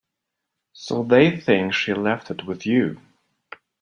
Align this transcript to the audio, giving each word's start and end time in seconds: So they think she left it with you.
So 0.73 1.03
they 1.03 1.39
think 1.39 1.75
she 1.75 1.93
left 1.93 2.31
it 2.31 2.43
with 2.47 2.65
you. 2.65 2.99